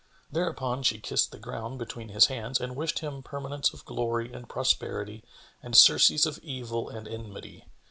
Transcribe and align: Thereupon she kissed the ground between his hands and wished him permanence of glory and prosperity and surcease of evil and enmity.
Thereupon 0.31 0.81
she 0.81 0.99
kissed 0.99 1.31
the 1.31 1.37
ground 1.37 1.77
between 1.77 2.09
his 2.09 2.25
hands 2.25 2.59
and 2.59 2.75
wished 2.75 3.01
him 3.05 3.21
permanence 3.21 3.71
of 3.71 3.85
glory 3.85 4.33
and 4.33 4.49
prosperity 4.49 5.23
and 5.61 5.77
surcease 5.77 6.25
of 6.25 6.39
evil 6.41 6.89
and 6.89 7.07
enmity. 7.07 7.65